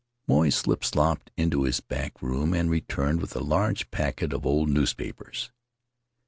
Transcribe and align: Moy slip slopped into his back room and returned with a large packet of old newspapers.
Moy 0.27 0.49
slip 0.49 0.83
slopped 0.83 1.29
into 1.37 1.61
his 1.61 1.79
back 1.79 2.23
room 2.23 2.55
and 2.55 2.71
returned 2.71 3.21
with 3.21 3.35
a 3.35 3.43
large 3.43 3.91
packet 3.91 4.33
of 4.33 4.47
old 4.47 4.67
newspapers. 4.67 5.51